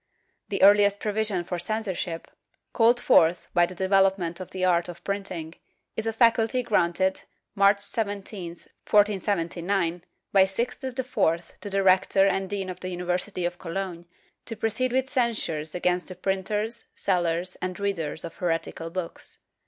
[0.49, 2.25] The earhest provision for censorship,
[2.73, 5.53] called forth by the development of the art of printing,
[5.95, 7.21] is a faculty granted,
[7.53, 8.49] March 17,
[8.89, 14.07] 1479, by Sixtus IV to the rector and dean of the Uni versity of Cologne,
[14.45, 19.43] to proceed with censures against the printers, sellers and readers of heretical books.